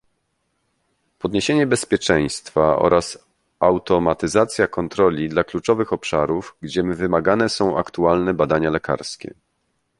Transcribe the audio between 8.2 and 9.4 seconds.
badania lekarskie